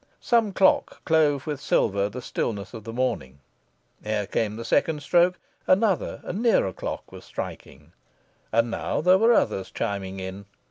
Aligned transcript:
Some 0.19 0.51
clock 0.51 1.05
clove 1.05 1.45
with 1.45 1.61
silver 1.61 2.09
the 2.09 2.23
stillness 2.23 2.73
of 2.73 2.85
the 2.85 2.91
morning. 2.91 3.37
Ere 4.03 4.25
came 4.25 4.55
the 4.55 4.65
second 4.65 5.03
stroke, 5.03 5.37
another 5.67 6.21
and 6.23 6.41
nearer 6.41 6.73
clock 6.73 7.11
was 7.11 7.23
striking. 7.23 7.93
And 8.51 8.71
now 8.71 9.01
there 9.01 9.19
were 9.19 9.33
others 9.35 9.69
chiming 9.69 10.19
in. 10.19 10.45